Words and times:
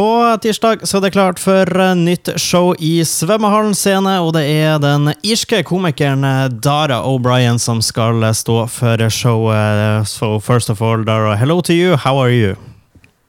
På 0.00 0.36
tirsdag 0.42 0.86
så 0.88 0.96
er 0.96 1.02
det 1.04 1.12
klart 1.12 1.40
for 1.44 1.68
nytt 1.92 2.30
show 2.40 2.70
i 2.80 3.02
Svømmehallen 3.04 3.74
scene, 3.76 4.14
og 4.24 4.30
det 4.32 4.46
er 4.48 4.78
den 4.80 5.10
irske 5.20 5.58
komikeren 5.68 6.24
Dara 6.64 7.02
O'Brien 7.04 7.60
som 7.60 7.82
skal 7.84 8.24
stå 8.32 8.62
for 8.72 9.04
showet. 9.12 10.08
So 10.08 10.38
first 10.40 10.72
of 10.72 10.80
all, 10.80 11.04
Dara, 11.04 11.36
hello 11.36 11.60
to 11.60 11.76
you. 11.76 11.98
How 12.00 12.16
are 12.16 12.32
you? 12.32 12.56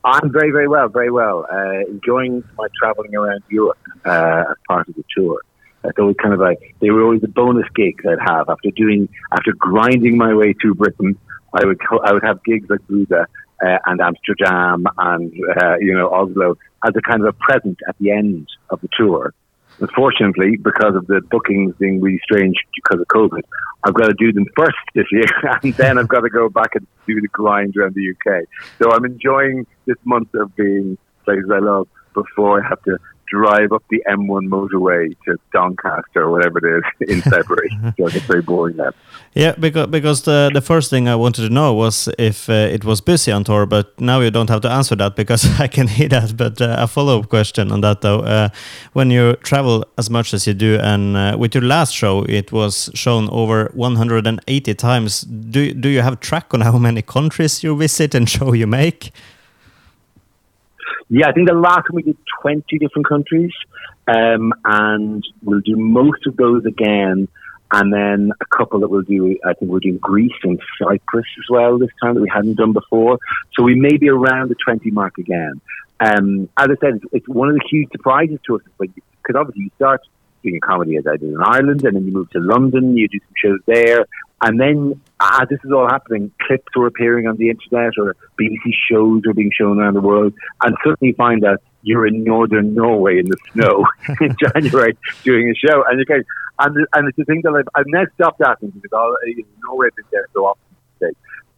I'm 0.06 0.32
very, 0.32 0.52
very 0.52 0.70
well, 0.70 0.88
very 0.88 1.12
well. 1.12 1.44
Uh, 1.52 1.84
enjoying 1.92 2.42
my 2.58 2.68
traveling 2.80 3.18
around 3.20 3.44
Europe 3.50 3.84
uh, 4.06 4.52
as 4.52 4.58
part 4.66 4.88
of 4.88 4.96
the 4.96 5.04
tour. 5.14 5.42
It's 5.84 6.00
always 6.00 6.16
kind 6.24 6.34
of 6.34 6.40
like 6.40 6.62
they 6.80 6.90
were 6.90 7.04
always 7.04 7.24
a 7.26 7.34
bonus 7.42 7.68
gigs 7.76 8.06
I'd 8.08 8.24
have 8.32 8.48
after 8.48 8.72
doing 8.72 9.10
after 9.34 9.52
grinding 9.60 10.16
my 10.16 10.34
way 10.34 10.54
through 10.54 10.76
Britain. 10.76 11.18
I 11.52 11.66
would 11.66 11.82
I 12.08 12.14
would 12.14 12.24
have 12.24 12.42
gigs 12.46 12.70
like 12.70 12.88
Buda 12.88 13.28
uh, 13.64 13.78
and 13.86 14.02
Amsterdam 14.02 14.86
and 14.98 15.34
uh, 15.62 15.76
you 15.80 15.94
know 15.94 16.10
Oslo 16.10 16.58
as 16.86 16.94
a 16.96 17.02
kind 17.02 17.22
of 17.22 17.28
a 17.28 17.34
present 17.34 17.80
at 17.88 17.96
the 18.00 18.12
end 18.12 18.48
of 18.70 18.82
the 18.82 18.90
tour. 18.98 19.34
Unfortunately, 19.80 20.58
because 20.58 20.96
of 20.96 21.08
the 21.08 21.22
bookings 21.32 21.74
being 21.80 22.02
really 22.02 22.20
strange 22.24 22.56
because 22.76 23.00
of 23.00 23.08
COVID, 23.08 23.42
I've 23.84 23.94
got 23.94 24.08
to 24.08 24.14
do 24.14 24.32
them 24.32 24.46
first 24.56 24.78
this 24.94 25.06
year, 25.12 25.26
and 25.64 25.74
then 25.74 25.98
I've 25.98 26.08
got 26.08 26.22
to 26.22 26.30
go 26.30 26.50
back 26.50 26.76
and 26.76 26.86
do 27.08 27.20
the 27.20 27.28
grind 27.30 27.76
around 27.78 27.96
the 27.96 28.12
UK. 28.12 28.44
So 28.80 28.92
I'm 28.92 29.06
enjoying 29.06 29.66
this 29.86 29.98
month 30.04 30.34
of 30.36 30.56
being 30.56 30.98
places 31.26 31.50
I 31.52 31.60
love 31.60 31.88
before 32.14 32.64
I 32.64 32.68
have 32.68 32.82
to 32.84 32.98
drive 33.32 33.72
up 33.72 33.84
the 33.90 34.04
M1 34.08 34.48
motorway 34.48 35.16
to 35.26 35.38
Doncaster 35.54 36.24
or 36.24 36.32
whatever 36.32 36.58
it 36.60 36.84
is 37.00 37.10
in 37.10 37.22
February. 37.36 37.70
so 37.98 38.08
it's 38.08 38.26
very 38.26 38.42
boring 38.42 38.78
then. 38.78 38.92
Yeah, 39.34 39.54
because 39.58 39.88
because 39.88 40.24
the 40.24 40.52
the 40.54 40.62
first 40.62 40.90
thing 40.90 41.08
I 41.08 41.16
wanted 41.16 41.48
to 41.48 41.50
know 41.50 41.74
was 41.74 42.10
if 42.18 42.50
uh, 42.50 42.76
it 42.76 42.84
was 42.84 43.02
busy 43.02 43.32
on 43.32 43.44
tour, 43.44 43.66
but 43.66 43.88
now 44.00 44.20
you 44.20 44.32
don't 44.32 44.50
have 44.50 44.62
to 44.62 44.70
answer 44.70 44.96
that 44.98 45.16
because 45.16 45.60
I 45.66 45.68
can 45.68 45.88
hear 45.88 46.10
that. 46.10 46.36
But 46.36 46.62
uh, 46.62 46.76
a 46.80 46.88
follow 46.88 47.20
up 47.20 47.30
question 47.30 47.72
on 47.72 47.82
that 47.82 48.02
though: 48.02 48.20
uh, 48.20 48.50
when 48.94 49.12
you 49.12 49.36
travel 49.44 49.86
as 49.98 50.10
much 50.10 50.34
as 50.34 50.46
you 50.48 50.54
do, 50.54 50.78
and 50.82 51.16
uh, 51.16 51.38
with 51.40 51.56
your 51.56 51.64
last 51.64 51.94
show, 51.94 52.26
it 52.28 52.52
was 52.52 52.90
shown 52.94 53.30
over 53.32 53.72
180 53.74 54.76
times. 54.76 55.22
Do 55.22 55.74
do 55.74 55.90
you 55.90 56.02
have 56.02 56.20
track 56.20 56.54
on 56.54 56.62
how 56.62 56.78
many 56.78 57.02
countries 57.02 57.64
you 57.64 57.78
visit 57.78 58.16
and 58.16 58.30
show 58.30 58.54
you 58.54 58.68
make? 58.68 59.12
Yeah, 61.14 61.28
I 61.28 61.34
think 61.34 61.50
the 61.50 61.54
last 61.54 61.88
time 61.88 61.96
we 61.96 62.04
did 62.04 62.18
20 62.42 62.64
different 62.78 63.06
countries, 63.06 63.52
um, 64.08 64.54
and 64.64 65.22
we'll 65.44 65.60
do 65.60 65.76
most 65.76 66.26
of 66.26 66.38
those 66.38 66.66
again. 66.66 67.28
And 67.74 67.94
then 67.94 68.32
a 68.40 68.46
couple 68.46 68.80
that 68.80 68.88
we'll 68.88 69.02
do, 69.02 69.38
I 69.46 69.54
think 69.54 69.72
we're 69.72 69.82
doing 69.82 69.98
Greece 69.98 70.32
and 70.44 70.58
Cyprus 70.80 71.26
as 71.38 71.50
well 71.50 71.78
this 71.78 71.90
time 72.02 72.16
that 72.16 72.22
we 72.22 72.32
hadn't 72.34 72.56
done 72.56 72.72
before. 72.72 73.20
So 73.54 73.64
we 73.64 73.76
may 73.76 73.98
be 73.98 74.10
around 74.10 74.52
the 74.52 74.56
20 74.56 74.90
mark 74.92 75.18
again. 75.18 75.60
Um, 76.00 76.50
as 76.58 76.70
I 76.70 76.76
said, 76.80 76.96
it's, 76.96 77.06
it's, 77.12 77.28
one 77.28 77.50
of 77.50 77.56
the 77.56 77.68
huge 77.70 77.90
surprises 77.92 78.40
to 78.48 78.56
us 78.56 78.62
because 78.80 79.36
obviously 79.36 79.64
you 79.64 79.72
start 79.76 80.02
doing 80.44 80.62
comedy 80.62 80.96
as 80.96 81.06
I 81.08 81.18
did 81.18 81.30
in 81.30 81.42
Ireland, 81.42 81.84
and 81.86 81.96
then 81.96 82.06
you 82.06 82.14
move 82.14 82.30
to 82.32 82.40
London, 82.40 82.96
you 82.96 83.10
do 83.10 83.20
some 83.20 83.34
shows 83.36 83.60
there, 83.66 84.06
and 84.42 84.60
then 84.60 85.02
as 85.22 85.48
this 85.50 85.60
is 85.64 85.72
all 85.72 85.88
happening, 85.88 86.32
clips 86.42 86.76
were 86.76 86.88
appearing 86.88 87.28
on 87.28 87.38
the 87.38 87.50
internet 87.50 87.94
or 87.98 88.16
BBC 88.40 88.74
shows 88.90 89.22
are 89.28 89.34
being 89.34 89.52
shown 89.56 89.80
around 89.80 89.94
the 89.94 90.02
world, 90.02 90.34
and 90.64 90.76
suddenly 90.84 91.10
you 91.10 91.14
find 91.16 91.46
out 91.46 91.62
you're 91.84 92.08
in 92.08 92.24
northern 92.24 92.74
Norway 92.74 93.20
in 93.20 93.28
the 93.28 93.38
snow 93.54 93.86
in 94.22 94.36
January 94.54 94.98
doing 95.24 95.50
a 95.50 95.56
show, 95.56 95.84
and 95.88 96.00
you 96.00 96.06
go, 96.06 96.16
and 96.60 96.88
and 96.94 97.08
it's 97.08 97.20
a 97.20 97.26
thing 97.26 97.42
that 97.44 97.54
I've, 97.54 97.68
I've 97.76 97.88
now 97.88 98.06
stopped 98.16 98.42
asking 98.42 98.72
because 98.72 98.92
all, 98.94 99.16
you 99.26 99.38
know, 99.38 99.44
Norway 99.66 99.88
has 99.88 99.94
been 99.96 100.06
there 100.12 100.28
so 100.34 100.46
often 100.46 100.64
today, 101.00 101.14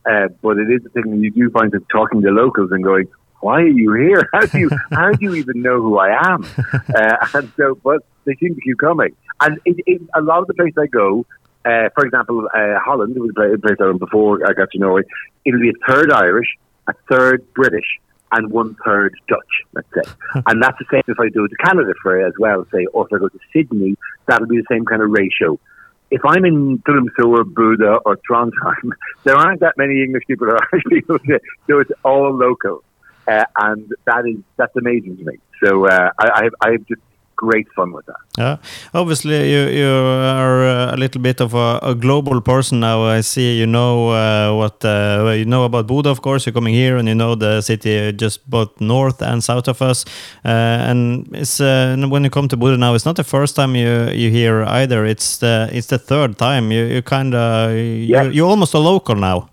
uh, 0.06 0.28
but 0.42 0.58
it 0.58 0.70
is 0.70 0.86
a 0.86 0.90
thing 0.90 1.12
that 1.12 1.18
you 1.18 1.32
do 1.32 1.50
find 1.52 1.72
that 1.72 1.88
talking 1.90 2.22
to 2.22 2.30
locals 2.30 2.72
and 2.72 2.84
going, 2.84 3.08
why 3.44 3.62
are 3.62 3.68
you 3.68 3.94
here? 3.94 4.30
How 4.34 4.46
do 4.46 4.58
you 4.58 4.70
how 4.92 5.12
do 5.12 5.18
you 5.20 5.36
even 5.36 5.62
know 5.62 5.82
who 5.82 5.98
I 5.98 6.34
am? 6.34 6.46
Uh, 6.74 7.28
and 7.34 7.52
so, 7.58 7.76
but 7.84 8.04
they 8.26 8.36
seem 8.36 8.56
to 8.56 8.62
keep 8.62 8.78
coming. 8.80 9.16
And 9.42 9.60
it, 9.66 9.76
it, 9.86 10.02
a 10.16 10.22
lot 10.22 10.40
of 10.40 10.48
the 10.48 10.54
places 10.54 10.78
I 10.80 10.88
go, 10.88 11.26
uh, 11.66 11.90
for 11.96 12.06
example, 12.06 12.48
uh, 12.54 12.80
Holland, 12.80 13.16
was 13.16 13.32
a 13.32 13.58
place 13.58 13.78
I 13.80 13.86
went 13.86 14.00
before 14.00 14.46
I 14.46 14.54
got 14.54 14.72
to 14.72 14.80
Norway. 14.80 15.04
It'll 15.46 15.60
be 15.60 15.70
a 15.70 15.88
third 15.88 16.12
Irish, 16.12 16.58
a 16.88 16.94
third 17.10 17.46
British, 17.54 18.00
and 18.32 18.52
one 18.52 18.76
third 18.86 19.16
Dutch, 19.28 19.64
let's 19.74 19.88
say. 19.94 20.12
and 20.48 20.62
that's 20.62 20.78
the 20.80 20.86
same 20.92 21.04
if 21.08 21.20
I 21.20 21.30
go 21.30 21.48
to 21.48 21.56
Canada 21.58 21.94
for 22.02 22.26
as 22.26 22.34
well, 22.38 22.66
say, 22.74 22.86
or 22.88 23.06
if 23.06 23.14
I 23.14 23.20
go 23.20 23.30
to 23.30 23.40
Sydney, 23.54 23.96
that'll 24.28 24.48
be 24.48 24.58
the 24.58 24.66
same 24.70 24.86
kind 24.86 25.02
of 25.02 25.10
ratio. 25.12 25.60
If 26.12 26.22
I'm 26.26 26.46
in 26.46 26.80
Tromsø 26.80 27.26
or 27.26 27.44
Bodø 27.44 28.00
or 28.06 28.18
Trondheim, 28.30 28.92
there 29.24 29.36
aren't 29.36 29.62
that 29.62 29.78
many 29.78 30.04
English 30.04 30.24
people 30.28 30.50
or 30.50 30.58
Irish 30.72 30.84
people, 30.90 31.18
so 31.68 31.80
it's 31.80 31.92
all 32.04 32.36
local. 32.36 32.84
Uh, 33.26 33.46
and 33.58 33.94
that 34.06 34.28
is 34.28 34.44
that's 34.58 34.76
amazing 34.76 35.16
to 35.18 35.24
me. 35.24 35.40
So 35.64 35.88
uh, 35.88 36.10
I, 36.20 36.50
I, 36.62 36.68
I 36.68 36.78
just 36.78 37.02
great 37.36 37.68
fun 37.76 37.92
with 37.92 38.06
that. 38.06 38.16
Yeah, 38.38 38.58
obviously 38.94 39.52
you 39.52 39.68
you 39.80 39.88
are 39.88 40.94
a 40.94 40.98
little 40.98 41.22
bit 41.22 41.42
of 41.42 41.54
a, 41.54 41.80
a 41.82 41.96
global 41.96 42.42
person 42.42 42.80
now. 42.80 43.04
I 43.04 43.22
see 43.22 43.60
you 43.60 43.68
know 43.68 44.10
uh, 44.10 44.56
what 44.56 44.84
uh, 44.86 45.34
you 45.38 45.46
know 45.46 45.64
about 45.66 45.88
Bodø. 45.88 46.12
Of 46.12 46.22
course, 46.22 46.46
you're 46.46 46.54
coming 46.54 46.74
here 46.74 46.98
and 46.98 47.08
you 47.08 47.16
know 47.16 47.36
the 47.36 47.62
city 47.62 48.12
just 48.14 48.50
both 48.50 48.80
north 48.82 49.22
and 49.22 49.44
south 49.44 49.68
of 49.68 49.82
us. 49.82 50.06
Uh, 50.46 50.90
and 50.90 51.28
it's 51.34 51.60
uh, 51.60 51.96
when 52.10 52.24
you 52.24 52.30
come 52.30 52.48
to 52.48 52.58
Bodø 52.58 52.78
now, 52.78 52.94
it's 52.96 53.06
not 53.06 53.16
the 53.16 53.24
first 53.24 53.56
time 53.56 53.76
you 53.76 54.10
you 54.12 54.30
hear 54.32 54.64
either. 54.64 55.06
It's 55.06 55.38
the 55.38 55.70
it's 55.72 55.88
the 55.88 56.00
third 56.00 56.38
time. 56.38 56.72
You 56.72 56.86
you 56.86 57.02
kind 57.02 57.34
of 57.36 57.72
yeah. 57.72 58.24
you're, 58.24 58.32
you're 58.32 58.50
almost 58.50 58.74
a 58.74 58.80
local 58.80 59.16
now. 59.16 59.53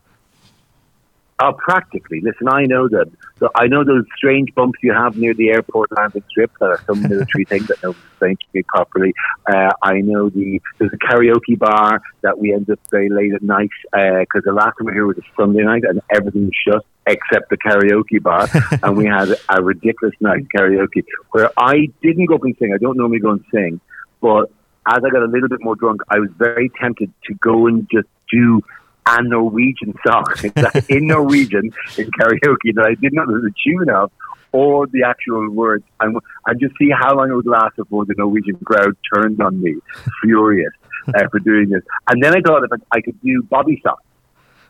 Oh, 1.42 1.54
practically. 1.54 2.20
Listen, 2.20 2.48
I 2.48 2.64
know 2.64 2.86
that. 2.88 3.10
So 3.38 3.48
I 3.54 3.66
know 3.66 3.82
those 3.82 4.04
strange 4.14 4.54
bumps 4.54 4.78
you 4.82 4.92
have 4.92 5.16
near 5.16 5.32
the 5.32 5.48
airport 5.48 5.90
landing 5.96 6.22
strip 6.28 6.50
that 6.60 6.66
are 6.66 6.82
some 6.86 7.00
military 7.08 7.46
thing 7.46 7.64
that 7.64 7.82
nobody's 7.82 8.02
saying 8.20 8.36
to 8.36 8.46
me 8.52 8.62
properly. 8.68 9.14
Uh, 9.50 9.70
I 9.82 10.00
know 10.00 10.28
the 10.28 10.60
there's 10.78 10.92
a 10.92 10.98
karaoke 10.98 11.58
bar 11.58 12.02
that 12.20 12.38
we 12.38 12.52
end 12.52 12.68
up 12.68 12.78
very 12.90 13.08
late 13.08 13.32
at 13.32 13.42
night 13.42 13.70
because 13.84 14.42
uh, 14.46 14.50
the 14.50 14.52
last 14.52 14.76
time 14.76 14.84
we 14.84 14.86
were 14.86 14.92
here 14.92 15.06
was 15.06 15.16
a 15.16 15.22
Sunday 15.34 15.62
night 15.62 15.84
and 15.88 16.02
everything 16.14 16.44
was 16.44 16.52
shut 16.68 16.84
except 17.06 17.48
the 17.48 17.56
karaoke 17.56 18.22
bar, 18.22 18.46
and 18.82 18.96
we 18.96 19.06
had 19.06 19.34
a 19.48 19.62
ridiculous 19.62 20.14
night 20.20 20.46
karaoke 20.54 21.02
where 21.30 21.50
I 21.56 21.88
didn't 22.02 22.26
go 22.26 22.34
up 22.34 22.44
and 22.44 22.54
sing. 22.58 22.72
I 22.74 22.78
don't 22.78 22.98
normally 22.98 23.20
go 23.20 23.30
and 23.30 23.44
sing, 23.50 23.80
but 24.20 24.50
as 24.86 24.98
I 25.04 25.08
got 25.08 25.22
a 25.22 25.26
little 25.26 25.48
bit 25.48 25.62
more 25.62 25.76
drunk, 25.76 26.02
I 26.10 26.18
was 26.18 26.28
very 26.36 26.70
tempted 26.80 27.12
to 27.24 27.34
go 27.34 27.66
and 27.66 27.88
just 27.90 28.08
do 28.30 28.62
a 29.06 29.22
Norwegian 29.22 29.94
song 30.06 30.24
in 30.88 31.06
Norwegian 31.06 31.72
in 31.98 32.10
karaoke 32.10 32.74
that 32.74 32.86
I 32.86 32.94
did 32.94 33.12
not 33.12 33.28
know 33.28 33.40
the 33.40 33.52
tune 33.64 33.90
of 33.90 34.10
or 34.52 34.86
the 34.88 35.04
actual 35.04 35.48
words, 35.50 35.84
and, 36.00 36.18
and 36.46 36.60
just 36.60 36.74
see 36.76 36.90
how 36.90 37.14
long 37.14 37.30
it 37.30 37.34
would 37.34 37.46
last 37.46 37.76
before 37.76 38.04
the 38.04 38.14
Norwegian 38.18 38.56
crowd 38.64 38.96
turned 39.14 39.40
on 39.40 39.62
me, 39.62 39.76
furious 40.22 40.72
uh, 41.14 41.28
for 41.30 41.38
doing 41.38 41.68
this. 41.68 41.82
And 42.08 42.22
then 42.22 42.36
I 42.36 42.40
thought 42.40 42.64
if 42.64 42.72
I, 42.72 42.98
I 42.98 43.00
could 43.00 43.20
do 43.20 43.42
Bobbysocks, 43.44 44.02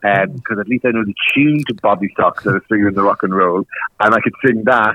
because 0.03 0.35
um, 0.51 0.61
at 0.61 0.69
least 0.69 0.85
I 0.85 0.91
know 0.91 1.05
the 1.05 1.15
tune 1.35 1.63
to 1.69 1.75
Bobbysocks 1.75 2.43
that 2.43 2.57
is 2.57 2.63
singing 2.71 2.93
the 2.93 3.03
rock 3.03 3.23
and 3.23 3.35
roll, 3.35 3.67
and 4.01 4.15
I 4.15 4.21
could 4.21 4.35
sing 4.45 4.65
that. 4.65 4.95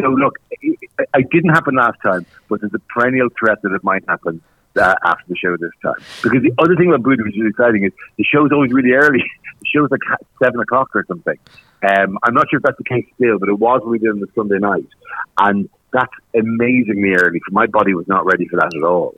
So 0.00 0.08
look, 0.08 0.38
it, 0.50 0.78
it 0.98 1.30
didn't 1.30 1.50
happen 1.50 1.74
last 1.74 1.98
time, 2.02 2.24
but 2.48 2.60
there's 2.60 2.74
a 2.74 2.78
perennial 2.78 3.28
threat 3.38 3.60
that 3.62 3.72
it 3.72 3.84
might 3.84 4.04
happen 4.08 4.42
uh, 4.76 4.94
after 5.04 5.24
the 5.28 5.36
show 5.36 5.56
this 5.56 5.70
time. 5.82 5.94
Because 6.22 6.42
the 6.42 6.52
other 6.58 6.76
thing 6.76 6.88
about 6.88 7.02
Bodø, 7.02 7.24
which 7.24 7.36
is 7.36 7.46
exciting, 7.48 7.84
is 7.84 7.92
the 8.16 8.24
show's 8.24 8.50
always 8.52 8.72
really 8.72 8.92
early. 8.92 9.24
the 9.60 9.66
show's 9.66 9.90
like 9.90 10.00
seven 10.42 10.60
o'clock 10.60 10.90
or 10.94 11.04
something. 11.06 11.38
Um, 11.82 12.18
I'm 12.22 12.34
not 12.34 12.48
sure 12.50 12.58
if 12.58 12.62
that's 12.62 12.78
the 12.78 12.84
case 12.84 13.04
still, 13.14 13.38
but 13.38 13.48
it 13.48 13.58
was 13.58 13.80
when 13.82 13.90
we 13.90 13.98
did 13.98 14.10
on 14.10 14.20
the 14.20 14.28
Sunday 14.34 14.58
night, 14.58 14.86
and 15.38 15.68
that's 15.92 16.12
amazingly 16.34 17.14
early. 17.14 17.40
For 17.46 17.52
my 17.52 17.66
body 17.66 17.94
was 17.94 18.08
not 18.08 18.26
ready 18.26 18.46
for 18.48 18.56
that 18.56 18.74
at 18.74 18.82
all. 18.82 19.16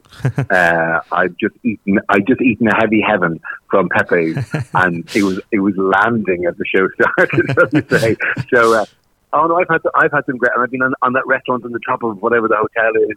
uh, 0.51 1.01
I've 1.13 1.37
just 1.37 1.55
eaten, 1.65 1.99
I 2.09 2.21
just 2.21 2.41
eaten 2.41 2.69
a 2.69 2.77
heavy 2.77 3.01
heaven 3.01 3.41
from 3.71 3.89
Pepe's, 3.89 4.39
and 4.75 5.09
it 5.15 5.23
was 5.23 5.41
it 5.51 5.61
was 5.61 5.75
landing 5.77 6.47
as 6.47 6.57
the 6.57 6.65
show 6.65 6.89
started. 6.91 7.53
so 7.55 7.81
to 7.81 7.99
say. 7.99 8.17
So, 8.53 8.75
uh, 8.75 8.87
oh 9.33 9.47
no, 9.47 9.59
I've 9.59 9.69
had 9.69 9.81
I've 9.95 10.13
had 10.13 10.27
some 10.27 10.37
great, 10.37 10.53
and 10.55 10.63
I've 10.63 10.71
been 10.71 10.83
on, 10.83 10.95
on 11.03 11.13
that 11.15 11.27
restaurant 11.27 11.65
on 11.65 11.73
the 11.73 11.81
top 11.87 12.03
of 12.03 12.21
whatever 12.23 12.49
the 12.49 12.57
hotel 12.57 12.93
is 13.09 13.17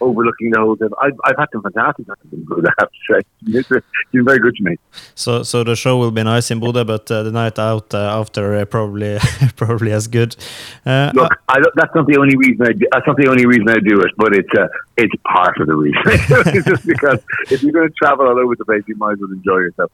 overlooking 0.00 0.50
the 0.50 0.60
whole 0.60 0.76
thing. 0.76 0.88
I've, 1.00 1.18
I've 1.24 1.38
had 1.38 1.46
some 1.52 1.62
fantastic 1.62 2.06
times 2.06 2.32
in 2.32 2.44
Bodø, 2.46 2.68
I 2.68 2.72
have 2.78 2.90
to 2.90 2.98
say. 3.10 3.20
It's 3.46 3.68
been 3.68 4.24
very 4.30 4.38
good 4.38 4.54
to 4.56 4.62
me. 4.62 4.76
So 5.14 5.42
so 5.42 5.64
the 5.64 5.76
show 5.76 5.96
will 5.98 6.10
be 6.10 6.22
nice 6.22 6.50
in 6.50 6.60
Bodø, 6.60 6.86
but 6.86 7.10
uh, 7.10 7.22
the 7.22 7.32
night 7.32 7.58
out 7.58 7.94
uh, 7.94 8.20
after 8.20 8.54
uh, 8.56 8.64
probably 8.64 9.18
probably 9.56 9.92
as 9.92 10.06
good. 10.08 10.36
Uh, 10.84 11.10
Look, 11.14 11.32
I, 11.48 11.60
that's 11.74 11.94
not 11.94 12.06
the 12.06 12.18
only 12.18 12.36
reason 12.36 12.66
I 12.66 12.72
do, 12.72 12.86
that's 12.92 13.06
not 13.06 13.16
the 13.16 13.28
only 13.28 13.46
reason 13.46 13.68
I 13.68 13.78
do 13.80 14.00
it, 14.00 14.12
but 14.16 14.34
it's 14.34 14.54
uh, 14.58 14.68
it's 14.96 15.14
part 15.24 15.60
of 15.60 15.66
the 15.66 15.76
reason. 15.76 16.02
it's 16.06 16.66
just 16.66 16.86
because 16.86 17.20
if 17.50 17.62
you're 17.62 17.72
going 17.72 17.88
to 17.88 17.94
travel 17.94 18.26
all 18.26 18.38
over 18.38 18.54
the 18.56 18.64
place, 18.64 18.82
you 18.86 18.96
might 18.96 19.12
as 19.12 19.18
well 19.20 19.32
enjoy 19.32 19.58
yourself. 19.58 19.90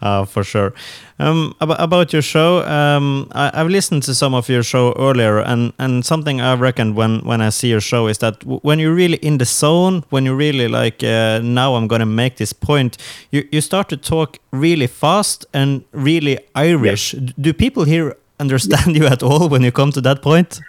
Uh, 0.00 0.24
for 0.24 0.44
sure. 0.44 0.74
Um, 1.18 1.54
about, 1.60 1.80
about 1.80 2.12
your 2.12 2.20
show, 2.22 2.66
um, 2.66 3.28
I, 3.32 3.50
have 3.54 3.68
listened 3.68 4.02
to 4.02 4.14
some 4.14 4.34
of 4.34 4.48
your 4.48 4.62
show 4.62 4.92
earlier, 4.98 5.38
and, 5.38 5.72
and 5.78 6.04
something 6.04 6.40
I've 6.40 6.60
reckoned 6.60 6.96
when, 6.96 7.20
when 7.20 7.40
I 7.40 7.48
see 7.48 7.68
your 7.68 7.80
show 7.80 8.08
is 8.08 8.18
that 8.18 8.44
when 8.44 8.78
you're 8.78 8.94
really 9.04 9.18
in 9.22 9.38
the 9.38 9.44
zone, 9.44 10.02
when 10.10 10.24
you're 10.24 10.40
really 10.48 10.68
like, 10.68 11.02
uh, 11.02 11.40
now 11.42 11.74
I'm 11.76 11.88
going 11.88 12.00
to 12.00 12.12
make 12.22 12.36
this 12.36 12.52
point, 12.52 12.92
you, 13.30 13.40
you 13.52 13.60
start 13.60 13.88
to 13.88 13.96
talk 13.96 14.38
really 14.50 14.86
fast 14.86 15.46
and 15.52 15.84
really 15.92 16.38
Irish. 16.54 17.14
Do 17.44 17.52
people 17.52 17.84
here 17.84 18.16
understand 18.40 18.96
you 18.96 19.06
at 19.06 19.22
all 19.22 19.48
when 19.48 19.62
you 19.62 19.72
come 19.72 19.90
to 19.92 20.00
that 20.00 20.22
point? 20.22 20.60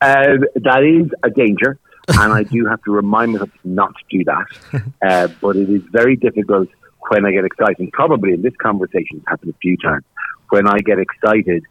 Uh, 0.00 0.38
that 0.68 0.82
is 0.82 1.06
a 1.22 1.30
danger, 1.30 1.78
and 2.08 2.32
I 2.32 2.42
do 2.42 2.66
have 2.66 2.82
to 2.84 2.90
remind 2.92 3.32
myself 3.32 3.50
not 3.64 3.92
to 3.98 4.18
do 4.18 4.24
that. 4.32 4.46
Uh, 5.06 5.28
but 5.40 5.54
it 5.56 5.70
is 5.70 5.82
very 5.92 6.16
difficult 6.16 6.68
when 7.10 7.24
I 7.24 7.30
get 7.30 7.44
excited. 7.44 7.92
Probably 7.92 8.32
in 8.32 8.42
this 8.42 8.56
conversation, 8.56 9.18
it's 9.18 9.28
happened 9.28 9.54
a 9.54 9.58
few 9.58 9.76
times. 9.76 10.04
When 10.48 10.66
I 10.66 10.78
get 10.78 10.98
excited, 10.98 11.62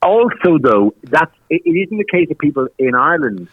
also 0.00 0.50
though, 0.68 0.94
that's 1.02 1.34
it, 1.50 1.62
it 1.64 1.76
isn't 1.82 1.98
the 1.98 2.10
case 2.16 2.28
of 2.30 2.38
people 2.38 2.68
in 2.78 2.94
Ireland 2.94 3.48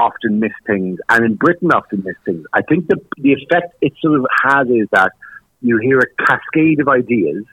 often 0.00 0.40
miss 0.40 0.52
things, 0.66 0.98
and 1.08 1.24
in 1.24 1.34
Britain 1.34 1.70
often 1.72 2.02
miss 2.04 2.16
things. 2.24 2.44
I 2.52 2.62
think 2.62 2.88
the 2.88 2.96
the 3.18 3.32
effect 3.32 3.74
it 3.80 3.92
sort 4.00 4.18
of 4.18 4.26
has 4.44 4.68
is 4.68 4.88
that 4.92 5.12
you 5.60 5.78
hear 5.78 5.98
a 5.98 6.24
cascade 6.24 6.80
of 6.80 6.88
ideas, 6.88 7.44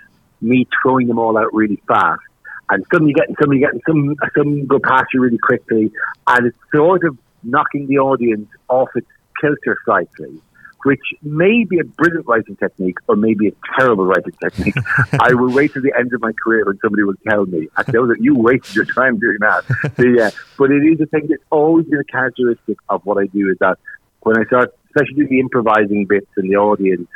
me 0.41 0.67
throwing 0.81 1.07
them 1.07 1.19
all 1.19 1.37
out 1.37 1.53
really 1.53 1.81
fast, 1.87 2.21
and 2.69 2.85
some 2.93 3.07
you 3.07 3.13
get, 3.13 3.27
some 3.41 3.53
you 3.53 3.67
some 3.85 4.15
some 4.35 4.65
go 4.65 4.79
past 4.79 5.07
you 5.13 5.21
really 5.21 5.37
quickly, 5.37 5.91
and 6.27 6.47
it's 6.47 6.57
sort 6.73 7.03
of 7.05 7.17
knocking 7.43 7.87
the 7.87 7.97
audience 7.97 8.49
off 8.69 8.89
its 8.95 9.07
kilter 9.39 9.77
slightly 9.85 10.41
which 10.87 11.01
may 11.21 11.65
be 11.65 11.79
a 11.79 11.83
brilliant 11.83 12.25
writing 12.27 12.55
technique 12.55 12.95
or 13.09 13.17
maybe 13.17 13.49
a 13.49 13.51
terrible 13.77 14.05
writing 14.05 14.31
technique. 14.41 14.77
I 15.19 15.33
will 15.33 15.53
wait 15.53 15.73
to 15.73 15.81
the 15.81 15.91
end 15.99 16.13
of 16.13 16.21
my 16.21 16.31
career 16.41 16.63
when 16.65 16.79
somebody 16.81 17.03
will 17.03 17.19
tell 17.29 17.45
me, 17.45 17.67
I 17.75 17.83
know 17.91 18.07
that 18.07 18.21
you 18.21 18.35
wasted 18.35 18.73
your 18.77 18.85
time 18.85 19.19
doing 19.19 19.35
that. 19.41 19.67
the, 19.97 20.27
uh, 20.27 20.31
but 20.57 20.71
it 20.71 20.85
is 20.85 21.01
a 21.01 21.05
thing 21.07 21.27
that's 21.27 21.43
always 21.49 21.87
been 21.87 21.99
a 21.99 22.05
characteristic 22.05 22.77
of 22.87 23.05
what 23.05 23.17
I 23.17 23.25
do 23.25 23.49
is 23.51 23.57
that 23.59 23.77
when 24.21 24.39
I 24.39 24.45
start, 24.45 24.73
especially 24.85 25.25
the 25.25 25.41
improvising 25.41 26.05
bits 26.05 26.31
in 26.37 26.47
the 26.47 26.55
audience, 26.55 27.09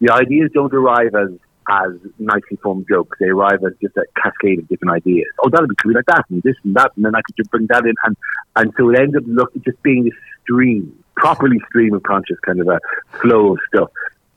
the 0.00 0.10
ideas 0.10 0.50
don't 0.54 0.72
arrive 0.72 1.14
as 1.14 1.28
as 1.68 1.92
nicely 2.18 2.56
formed 2.62 2.86
jokes. 2.88 3.18
They 3.20 3.28
arrive 3.28 3.62
as 3.64 3.74
just 3.80 3.94
a 3.98 4.04
cascade 4.20 4.58
of 4.58 4.68
different 4.68 4.96
ideas. 4.96 5.28
Oh, 5.44 5.50
that'll 5.50 5.68
be 5.68 5.76
cool 5.82 5.92
like 5.92 6.06
that, 6.06 6.24
and 6.30 6.42
this 6.42 6.56
and 6.64 6.74
that, 6.76 6.90
and 6.96 7.04
then 7.04 7.14
I 7.14 7.20
could 7.20 7.36
just 7.36 7.50
bring 7.50 7.66
that 7.68 7.84
in, 7.84 7.94
and 8.04 8.16
and 8.56 8.72
so 8.78 8.88
it 8.90 8.98
ends 8.98 9.14
up 9.14 9.22
looking 9.26 9.62
just 9.62 9.80
being 9.82 10.04
this 10.04 10.14
stream 10.42 11.04
properly 11.22 11.60
stream 11.68 11.94
of 11.94 12.02
conscious 12.02 12.36
kind 12.44 12.60
of 12.60 12.66
a 12.66 12.80
flow 13.20 13.52
of 13.52 13.58
stuff. 13.72 13.90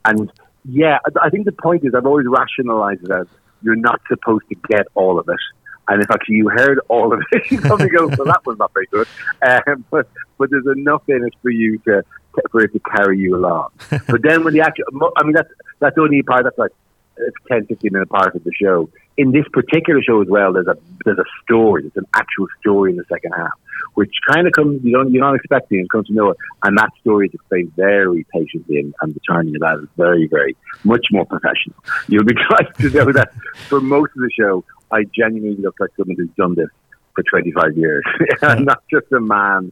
And 0.06 0.32
yeah, 0.66 1.00
I 1.20 1.32
think 1.32 1.46
the 1.46 1.52
point 1.52 1.84
is 1.84 1.96
I've 1.96 2.06
always 2.06 2.28
rationalized 2.28 3.04
it 3.04 3.12
as 3.12 3.26
you're 3.64 3.76
not 3.76 4.00
supposed 4.08 4.44
to 4.50 4.56
get 4.70 4.86
all 4.94 5.18
of 5.18 5.28
it. 5.28 5.40
And 5.88 6.04
if 6.04 6.12
actually 6.12 6.36
you 6.36 6.50
heard 6.50 6.80
all 6.88 7.12
of 7.12 7.22
it, 7.32 7.42
you 7.52 7.60
probably 7.60 7.90
go, 7.90 8.06
well, 8.06 8.26
that 8.26 8.46
was 8.46 8.60
not 8.60 8.72
very 8.74 8.86
good. 8.92 9.08
Um, 9.42 9.84
but, 9.92 10.08
but 10.38 10.52
there's 10.52 10.68
enough 10.78 11.02
in 11.08 11.26
it 11.26 11.34
for 11.42 11.50
you 11.50 11.80
to, 11.86 12.04
for 12.52 12.62
it 12.62 12.72
to 12.74 12.80
carry 12.80 13.18
you 13.18 13.36
along. 13.36 13.70
but 13.90 14.22
then 14.22 14.44
when 14.44 14.54
the 14.54 14.62
actual, 14.62 14.86
I 15.18 15.24
mean, 15.24 15.34
that's, 15.34 15.50
that's 15.80 15.98
only 15.98 16.20
a 16.20 16.24
part, 16.24 16.44
that's 16.44 16.58
like, 16.60 16.72
it's 17.18 17.38
10, 17.48 17.66
15 17.66 17.94
minute 17.94 18.10
part 18.10 18.36
of 18.36 18.44
the 18.44 18.52
show. 18.62 18.90
In 19.18 19.32
this 19.32 19.46
particular 19.52 20.04
show 20.04 20.22
as 20.22 20.28
well, 20.28 20.54
there's 20.54 20.68
a, 20.68 20.78
there's 21.04 21.18
a 21.18 21.26
story, 21.44 21.82
there's 21.82 21.96
an 21.96 22.08
actual 22.14 22.46
story 22.60 22.92
in 22.92 22.98
the 22.98 23.06
second 23.10 23.32
half 23.32 23.54
which 23.96 24.14
kind 24.30 24.46
of 24.46 24.54
comes, 24.54 24.82
you 24.84 24.92
don't, 24.92 25.12
you're 25.12 25.24
not 25.24 25.36
expecting 25.36 25.80
it, 25.80 25.90
comes 25.90 26.08
to 26.08 26.14
know 26.14 26.30
it. 26.30 26.38
And 26.64 26.78
that 26.78 26.92
story 27.02 27.28
is 27.28 27.34
explained 27.34 27.74
very 27.76 28.26
patiently, 28.34 28.80
and, 28.80 28.94
and 29.02 29.14
the 29.14 29.20
turning 29.22 29.56
of 29.56 29.62
that 29.62 29.80
is 29.82 29.90
very, 29.98 30.28
very, 30.28 30.56
much 30.84 31.08
more 31.12 31.26
professional. 31.26 31.76
You'll 32.08 32.26
be 32.26 32.36
glad 32.48 32.76
to 32.80 32.90
know 32.90 33.12
that 33.12 33.34
for 33.70 33.82
most 33.82 34.12
of 34.16 34.22
the 34.22 34.30
show, 34.38 34.64
I 34.92 35.04
genuinely 35.16 35.62
look 35.62 35.76
like 35.80 35.90
someone 35.98 36.16
who's 36.18 36.30
done 36.38 36.56
this 36.56 36.70
for 37.16 37.24
25 37.24 37.78
years. 37.78 38.04
I'm 38.42 38.66
not 38.66 38.84
just 38.90 39.12
a 39.12 39.20
man 39.20 39.72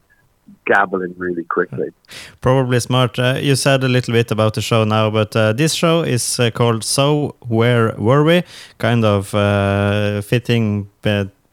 gabbling 0.66 1.14
really 1.18 1.44
quickly. 1.44 1.90
Probably 2.42 2.80
smart. 2.80 3.18
Uh, 3.20 3.38
you 3.42 3.56
said 3.56 3.84
a 3.84 3.88
little 3.88 4.14
bit 4.14 4.32
about 4.32 4.54
the 4.54 4.62
show 4.62 4.84
now, 4.84 5.10
but 5.10 5.36
uh, 5.36 5.54
this 5.54 5.74
show 5.74 6.02
is 6.02 6.40
uh, 6.40 6.52
called 6.52 6.84
So 6.84 7.36
Where 7.48 7.94
Were 7.98 8.24
We? 8.24 8.44
Kind 8.78 9.06
of 9.06 9.34
uh, 9.36 10.22
fitting 10.22 10.90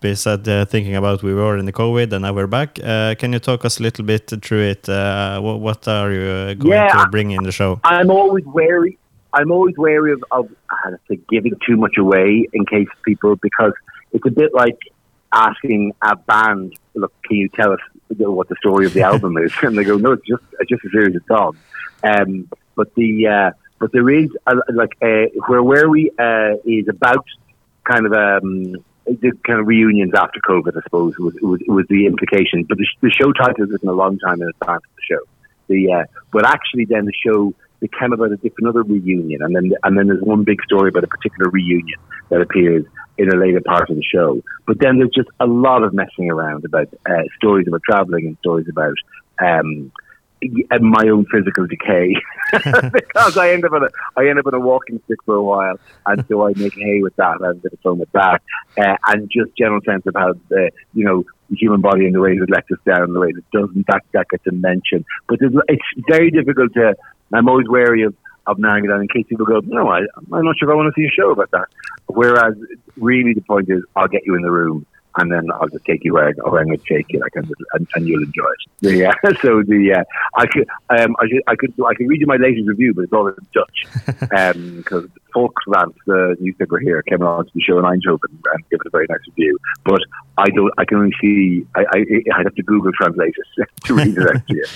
we 0.02 0.14
said 0.14 0.48
uh, 0.48 0.64
thinking 0.64 0.96
about 0.96 1.22
we 1.22 1.34
were 1.34 1.56
in 1.58 1.66
the 1.66 1.72
COVID 1.72 2.12
and 2.12 2.22
now 2.22 2.32
we're 2.32 2.46
back. 2.46 2.78
Uh, 2.82 3.14
can 3.18 3.32
you 3.32 3.38
talk 3.38 3.64
us 3.64 3.78
a 3.78 3.82
little 3.82 4.04
bit 4.04 4.32
through 4.42 4.62
it? 4.62 4.88
Uh, 4.88 5.40
what, 5.40 5.60
what, 5.60 5.88
are 5.88 6.10
you 6.10 6.22
uh, 6.22 6.54
going 6.54 6.72
yeah, 6.72 7.04
to 7.04 7.08
bring 7.10 7.30
in 7.30 7.42
the 7.42 7.52
show? 7.52 7.80
I'm 7.84 8.10
always 8.10 8.44
wary. 8.46 8.98
I'm 9.32 9.52
always 9.52 9.76
wary 9.76 10.12
of, 10.12 10.24
of 10.30 10.48
say, 11.08 11.20
giving 11.28 11.54
too 11.66 11.76
much 11.76 11.96
away 11.98 12.48
in 12.52 12.66
case 12.66 12.88
people 13.04 13.36
because 13.36 13.72
it's 14.12 14.26
a 14.26 14.30
bit 14.30 14.54
like 14.54 14.78
asking 15.32 15.92
a 16.02 16.16
band, 16.16 16.74
"Look, 16.94 17.12
can 17.24 17.36
you 17.36 17.48
tell 17.50 17.72
us 17.72 17.80
what 18.08 18.48
the 18.48 18.56
story 18.56 18.86
of 18.86 18.94
the 18.94 19.02
album 19.10 19.36
is?" 19.36 19.52
And 19.62 19.76
they 19.76 19.84
go, 19.84 19.98
"No, 19.98 20.12
it's 20.12 20.26
just 20.26 20.42
it's 20.58 20.70
just 20.70 20.84
a 20.84 20.90
series 20.90 21.14
of 21.14 21.22
songs." 21.28 21.58
Um, 22.02 22.48
but 22.74 22.94
the 22.94 23.26
uh, 23.26 23.50
but 23.78 23.92
there 23.92 24.08
is 24.10 24.30
like 24.72 24.96
uh, 25.02 25.26
where 25.46 25.62
where 25.62 25.88
we 25.88 26.10
is 26.64 26.88
about 26.88 27.24
kind 27.84 28.06
of 28.06 28.12
um, 28.12 28.84
the 29.06 29.32
kind 29.46 29.60
of 29.60 29.66
reunions 29.66 30.12
after 30.14 30.40
COVID, 30.40 30.76
I 30.76 30.82
suppose, 30.82 31.14
was, 31.18 31.34
was, 31.42 31.60
was 31.66 31.86
the 31.88 32.06
implication. 32.06 32.64
But 32.68 32.78
the, 32.78 32.86
the 33.00 33.10
show 33.10 33.32
title 33.32 33.64
was 33.64 33.70
written 33.70 33.88
a 33.88 33.92
long 33.92 34.18
time 34.18 34.40
in 34.42 34.48
advance 34.48 34.82
of 34.84 34.96
the 34.96 35.02
show. 35.02 35.20
The 35.68 35.92
uh, 35.92 36.04
but 36.32 36.46
actually, 36.46 36.84
then 36.84 37.06
the 37.06 37.12
show 37.12 37.54
became 37.80 38.12
about 38.12 38.32
a 38.32 38.36
different 38.36 38.68
other 38.68 38.82
reunion, 38.82 39.42
and 39.42 39.54
then 39.54 39.72
and 39.82 39.96
then 39.96 40.08
there's 40.08 40.22
one 40.22 40.44
big 40.44 40.62
story 40.62 40.88
about 40.88 41.04
a 41.04 41.08
particular 41.08 41.50
reunion 41.50 41.98
that 42.28 42.40
appears 42.40 42.84
in 43.18 43.32
a 43.32 43.36
later 43.36 43.60
part 43.60 43.90
of 43.90 43.96
the 43.96 44.02
show. 44.02 44.42
But 44.66 44.78
then 44.80 44.98
there's 44.98 45.14
just 45.14 45.28
a 45.40 45.46
lot 45.46 45.82
of 45.82 45.92
messing 45.94 46.30
around 46.30 46.64
about 46.64 46.88
uh, 47.08 47.22
stories 47.36 47.66
about 47.68 47.82
traveling 47.82 48.26
and 48.26 48.36
stories 48.38 48.68
about. 48.68 48.94
Um, 49.40 49.92
my 50.80 51.08
own 51.08 51.26
physical 51.26 51.66
decay 51.66 52.14
because 52.52 53.36
I 53.36 53.50
end 53.50 53.64
up 53.64 53.72
in 53.72 53.82
a 53.82 53.88
I 54.16 54.28
end 54.28 54.38
up 54.38 54.46
on 54.46 54.54
a 54.54 54.60
walking 54.60 55.00
stick 55.04 55.18
for 55.24 55.34
a 55.34 55.42
while, 55.42 55.78
and 56.06 56.24
so 56.28 56.46
I 56.46 56.52
make 56.56 56.74
hay 56.74 57.02
with 57.02 57.14
that. 57.16 57.38
I 57.42 57.48
have 57.48 57.56
a 57.56 57.60
bit 57.60 57.72
of 57.72 57.80
fun 57.80 57.98
with 57.98 58.12
that, 58.12 58.40
uh, 58.78 58.96
and 59.08 59.30
just 59.30 59.56
general 59.56 59.80
sense 59.82 60.04
of 60.06 60.14
how 60.14 60.34
the 60.48 60.70
you 60.94 61.04
know 61.04 61.24
the 61.50 61.56
human 61.56 61.80
body 61.80 62.06
and 62.06 62.14
the 62.14 62.20
way 62.20 62.32
it 62.32 62.50
lets 62.50 62.70
us 62.70 62.78
down, 62.86 63.12
the 63.12 63.20
way 63.20 63.28
it 63.28 63.44
doesn't. 63.52 63.86
That 63.86 64.02
that 64.12 64.28
gets 64.30 64.46
a 64.46 64.52
mention, 64.52 65.04
but 65.28 65.38
it's 65.40 65.84
very 66.08 66.30
difficult 66.30 66.72
to. 66.74 66.96
I'm 67.32 67.48
always 67.48 67.68
wary 67.68 68.02
of 68.02 68.14
of 68.46 68.58
narrowing 68.58 68.86
it 68.86 68.88
down 68.88 69.02
in 69.02 69.08
case 69.08 69.26
people 69.28 69.46
go, 69.46 69.60
no, 69.64 69.88
I, 69.88 69.98
I'm 69.98 70.44
not 70.44 70.56
sure 70.58 70.68
if 70.68 70.72
I 70.72 70.74
want 70.74 70.92
to 70.92 71.00
see 71.00 71.06
a 71.06 71.10
show 71.10 71.30
about 71.30 71.50
that. 71.52 71.66
Whereas, 72.06 72.54
really, 72.96 73.34
the 73.34 73.42
point 73.42 73.68
is, 73.68 73.82
I'll 73.94 74.08
get 74.08 74.22
you 74.26 74.34
in 74.34 74.42
the 74.42 74.50
room 74.50 74.86
and 75.16 75.30
then 75.30 75.50
I'll 75.52 75.68
just 75.68 75.84
take 75.84 76.04
you 76.04 76.14
where, 76.14 76.32
where 76.32 76.60
I'm 76.60 76.68
going 76.68 76.78
to 76.78 76.94
take 76.94 77.06
you, 77.10 77.20
like, 77.20 77.32
and, 77.34 77.50
and, 77.72 77.86
and 77.94 78.06
you'll 78.06 78.22
enjoy 78.22 78.50
it. 78.82 78.96
Yeah. 78.96 79.12
So 79.42 79.62
the 79.62 79.94
uh, 79.94 80.04
I 80.34 80.46
could 80.46 80.68
um, 80.90 81.16
I 81.18 81.26
could 81.28 81.42
I 81.46 81.56
could 81.56 81.72
I 81.88 81.94
could 81.94 82.08
read 82.08 82.20
you 82.20 82.26
my 82.26 82.36
latest 82.36 82.68
review, 82.68 82.92
but 82.92 83.02
it's 83.02 83.12
all 83.12 83.28
in 83.28 83.34
Dutch 83.54 83.86
because 84.16 85.04
um, 85.04 85.12
Volkskrant, 85.34 85.94
the 86.06 86.36
newspaper 86.40 86.78
here, 86.78 87.02
came 87.02 87.22
on 87.22 87.44
to 87.44 87.50
the 87.54 87.60
show 87.60 87.78
in 87.78 87.84
Eindhoven 87.84 88.30
and 88.30 88.70
gave 88.70 88.80
it 88.80 88.86
a 88.86 88.90
very 88.90 89.06
nice 89.08 89.20
review. 89.28 89.58
But 89.84 90.00
I 90.38 90.48
don't. 90.54 90.72
I 90.78 90.84
can 90.84 90.98
only 90.98 91.14
see. 91.20 91.66
I 91.74 91.84
I 91.92 91.98
I 92.34 92.42
have 92.44 92.54
to 92.54 92.62
Google 92.62 92.92
translate 92.92 93.34
it 93.36 93.68
to 93.84 93.94
read 93.94 94.16
it 94.16 94.30
out 94.30 94.46
to 94.46 94.54
you. 94.54 94.66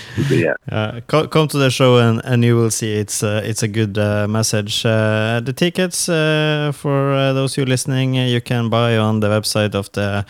yeah. 0.45 0.53
Uh, 0.69 1.01
come 1.07 1.47
to 1.47 1.57
the 1.57 1.69
show 1.69 1.97
and, 1.97 2.21
and 2.23 2.43
you 2.43 2.55
will 2.55 2.71
see 2.71 2.93
it's 2.93 3.23
uh, 3.23 3.41
it's 3.43 3.63
a 3.63 3.67
good 3.67 3.97
uh, 3.97 4.27
message. 4.27 4.85
Uh, 4.85 5.41
the 5.43 5.53
tickets 5.53 6.09
uh, 6.09 6.71
for 6.73 7.13
uh, 7.13 7.33
those 7.33 7.57
you 7.57 7.65
listening, 7.65 8.15
you 8.15 8.41
can 8.41 8.69
buy 8.69 8.97
on 8.97 9.19
the 9.19 9.27
website 9.27 9.75
of 9.75 9.91
the. 9.93 10.25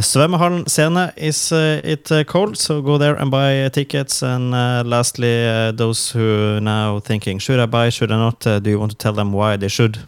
Svømmehallen 0.00 0.66
Scene 0.68 1.12
is 1.16 1.52
uh, 1.52 1.80
it 1.84 2.10
uh, 2.10 2.24
called, 2.24 2.56
so 2.56 2.80
go 2.80 2.96
there 2.98 3.14
and 3.14 3.30
buy 3.30 3.64
uh, 3.64 3.68
tickets. 3.68 4.22
And 4.22 4.50
lastly, 4.88 5.72
those 5.72 6.10
who 6.12 6.56
are 6.56 6.60
now 6.60 7.00
thinking, 7.00 7.38
should 7.38 7.60
I 7.60 7.66
buy, 7.66 7.90
should 7.90 8.10
I 8.10 8.16
not? 8.16 8.40
do 8.40 8.70
you 8.70 8.78
want 8.78 8.92
to 8.92 8.96
tell 8.96 9.12
them 9.12 9.32
why 9.32 9.56
they 9.56 9.68
should? 9.68 9.98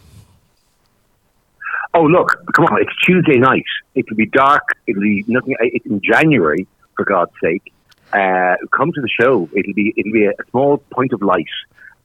Oh, 1.93 2.03
look, 2.03 2.35
come 2.53 2.65
on, 2.65 2.81
it's 2.81 2.95
Tuesday 3.05 3.37
night. 3.37 3.63
It 3.93 4.05
will 4.09 4.17
be 4.17 4.25
dark. 4.25 4.63
It'll 4.87 5.01
be 5.01 5.23
nothing. 5.27 5.55
It's 5.59 5.85
in 5.85 6.01
January, 6.01 6.67
for 6.95 7.05
God's 7.05 7.31
sake. 7.41 7.71
Uh, 8.11 8.55
come 8.71 8.91
to 8.91 9.01
the 9.01 9.09
show. 9.09 9.49
It'll 9.53 9.73
be 9.73 9.93
it'll 9.97 10.11
be 10.11 10.25
a 10.25 10.33
small 10.51 10.77
point 10.77 11.13
of 11.13 11.21
light 11.21 11.49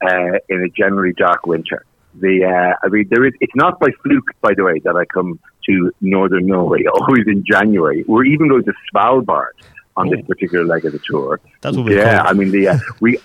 uh, 0.02 0.38
in 0.48 0.62
a 0.64 0.68
generally 0.68 1.12
dark 1.12 1.46
winter. 1.46 1.84
The 2.14 2.44
uh, 2.44 2.86
I 2.86 2.88
mean, 2.88 3.06
there 3.10 3.24
is. 3.24 3.34
It's 3.40 3.54
not 3.54 3.78
by 3.78 3.88
fluke, 4.02 4.30
by 4.40 4.54
the 4.54 4.64
way, 4.64 4.80
that 4.84 4.96
I 4.96 5.04
come 5.04 5.38
to 5.66 5.92
northern 6.00 6.46
Norway. 6.46 6.84
Always 6.86 7.26
in 7.26 7.44
January. 7.46 8.04
We're 8.06 8.24
even 8.24 8.48
going 8.48 8.64
to 8.64 8.72
Svalbard 8.92 9.52
on 9.96 10.08
oh. 10.08 10.16
this 10.16 10.26
particular 10.26 10.64
leg 10.64 10.84
of 10.84 10.92
the 10.92 10.98
tour. 10.98 11.40
That 11.60 11.74
will 11.74 11.84
be 11.84 11.94
yeah. 11.94 12.22
Cold. 12.22 12.28
I 12.28 12.32
mean, 12.32 12.50
the 12.50 12.68
uh, 12.68 12.78
we 13.00 13.18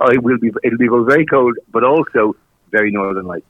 it 0.00 0.22
will 0.22 0.38
be 0.38 0.50
it'll 0.64 0.78
be 0.78 0.88
very 0.88 1.26
cold, 1.26 1.56
but 1.70 1.84
also 1.84 2.34
very 2.70 2.90
northern 2.90 3.26
lights. 3.26 3.46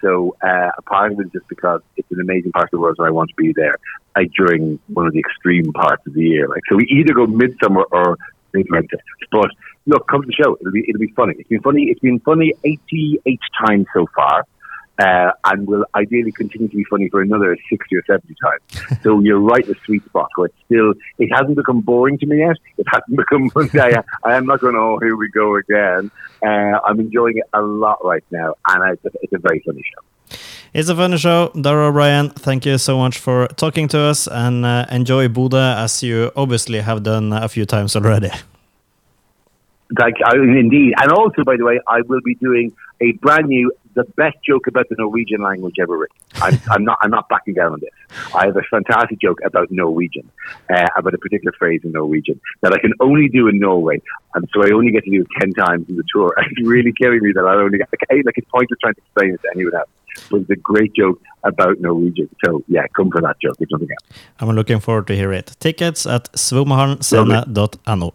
So 0.00 0.34
uh, 0.42 0.70
a 0.76 0.82
part 0.82 1.12
of 1.12 1.20
it 1.20 1.26
is 1.26 1.32
just 1.32 1.48
because 1.48 1.82
it's 1.96 2.10
an 2.10 2.20
amazing 2.20 2.52
part 2.52 2.64
of 2.64 2.70
the 2.70 2.80
world, 2.80 2.96
so 2.96 3.04
I 3.04 3.10
want 3.10 3.30
to 3.30 3.36
be 3.36 3.52
there 3.52 3.76
uh, 4.16 4.22
during 4.36 4.78
one 4.88 5.06
of 5.06 5.12
the 5.12 5.18
extreme 5.18 5.72
parts 5.72 6.06
of 6.06 6.14
the 6.14 6.22
year. 6.22 6.48
Like 6.48 6.62
so, 6.68 6.76
we 6.76 6.86
either 6.86 7.12
go 7.12 7.26
midsummer 7.26 7.84
or 7.90 8.18
midwinter. 8.52 8.98
But 9.30 9.50
look, 9.86 10.06
come 10.08 10.22
to 10.22 10.26
the 10.26 10.32
show. 10.32 10.56
It'll 10.60 10.72
be 10.72 10.84
it'll 10.88 11.00
be 11.00 11.12
funny. 11.16 11.34
It's 11.38 11.48
been 11.48 11.62
funny. 11.62 11.84
It's 11.90 12.00
been 12.00 12.20
funny 12.20 12.52
eighty 12.64 13.20
eight 13.26 13.40
times 13.66 13.86
so 13.94 14.06
far 14.14 14.46
uh, 14.98 15.32
and 15.46 15.66
will 15.66 15.84
ideally 15.94 16.32
continue 16.32 16.68
to 16.68 16.76
be 16.76 16.84
funny 16.84 17.08
for 17.08 17.20
another 17.20 17.56
60 17.68 17.96
or 17.96 18.02
70 18.06 18.34
times. 18.42 19.02
so 19.02 19.20
you're 19.20 19.40
right 19.40 19.64
in 19.64 19.70
the 19.70 19.76
sweet 19.84 20.04
spot 20.04 20.30
where 20.36 20.46
it's 20.46 20.56
still, 20.66 20.94
it 21.18 21.28
hasn't 21.34 21.56
become 21.56 21.80
boring 21.80 22.18
to 22.18 22.26
me 22.26 22.38
yet. 22.38 22.56
It 22.78 22.86
hasn't 22.88 23.16
become, 23.16 23.50
I, 23.80 24.02
I 24.24 24.34
am 24.34 24.46
not 24.46 24.60
going, 24.60 24.76
oh, 24.76 24.98
here 25.00 25.16
we 25.16 25.30
go 25.30 25.56
again. 25.56 26.10
Uh, 26.42 26.78
I'm 26.86 27.00
enjoying 27.00 27.38
it 27.38 27.44
a 27.52 27.62
lot 27.62 28.04
right 28.04 28.24
now, 28.30 28.54
and 28.68 28.92
it's 28.92 29.04
a, 29.04 29.18
it's 29.22 29.32
a 29.32 29.38
very 29.38 29.60
funny 29.66 29.82
show. 29.82 30.38
It's 30.72 30.88
a 30.88 30.96
funny 30.96 31.18
show. 31.18 31.52
Dara 31.60 31.90
Ó 31.90 31.92
Briain, 31.92 32.32
thank 32.32 32.66
you 32.66 32.78
so 32.78 32.98
much 32.98 33.18
for 33.18 33.46
talking 33.56 33.86
to 33.88 33.98
us 33.98 34.26
and 34.26 34.66
uh, 34.66 34.86
enjoy 34.90 35.28
Bodø 35.28 35.76
as 35.76 36.02
you 36.02 36.32
obviously 36.34 36.80
have 36.80 37.04
done 37.04 37.32
a 37.32 37.48
few 37.48 37.64
times 37.64 37.94
already. 37.94 38.30
I, 40.02 40.34
indeed. 40.34 40.94
And 41.00 41.12
also, 41.12 41.44
by 41.44 41.56
the 41.56 41.64
way, 41.64 41.80
I 41.88 42.00
will 42.02 42.20
be 42.24 42.34
doing 42.36 42.72
a 43.00 43.12
brand 43.12 43.46
new, 43.46 43.72
the 43.94 44.04
best 44.16 44.36
joke 44.46 44.66
about 44.66 44.88
the 44.88 44.96
Norwegian 44.98 45.42
language 45.42 45.76
ever 45.80 45.98
written. 45.98 46.16
I'm, 46.36 46.60
I'm 46.70 46.84
not, 46.84 46.98
I'm 47.02 47.10
not 47.10 47.28
backing 47.28 47.54
down 47.54 47.72
on 47.72 47.80
this. 47.80 47.90
I 48.34 48.46
have 48.46 48.56
a 48.56 48.62
fantastic 48.70 49.20
joke 49.20 49.38
about 49.44 49.70
Norwegian, 49.70 50.30
uh, 50.70 50.86
about 50.96 51.14
a 51.14 51.18
particular 51.18 51.52
phrase 51.58 51.80
in 51.84 51.92
Norwegian 51.92 52.40
that 52.62 52.72
I 52.72 52.78
can 52.78 52.92
only 53.00 53.28
do 53.28 53.48
in 53.48 53.58
Norway, 53.58 54.00
and 54.34 54.48
so 54.52 54.62
I 54.64 54.70
only 54.72 54.90
get 54.92 55.04
to 55.04 55.10
do 55.10 55.22
it 55.22 55.28
ten 55.40 55.52
times 55.52 55.88
in 55.88 55.96
the 55.96 56.04
tour. 56.12 56.34
It's 56.44 56.68
really 56.68 56.92
killing 56.92 57.20
me 57.22 57.32
that 57.32 57.44
I 57.44 57.54
only 57.54 57.78
like, 57.78 57.90
like 58.10 58.38
it's 58.38 58.48
pointless 58.50 58.78
trying 58.80 58.94
to 58.94 59.00
explain 59.00 59.34
it 59.34 59.42
to 59.42 59.48
anyone 59.54 59.74
else. 59.74 59.88
But 60.30 60.42
it's 60.42 60.50
a 60.50 60.56
great 60.56 60.94
joke 60.94 61.20
about 61.42 61.80
Norwegian. 61.80 62.28
So 62.44 62.62
yeah, 62.68 62.86
come 62.96 63.10
for 63.10 63.20
that 63.20 63.40
joke. 63.40 63.56
It's 63.60 63.72
nothing 63.72 63.88
else. 63.90 64.18
I'm 64.38 64.50
looking 64.54 64.80
forward 64.80 65.06
to 65.08 65.16
hear 65.16 65.32
it. 65.32 65.56
Tickets 65.58 66.06
at 66.06 66.32
svomahalnscene.no. 66.32 68.12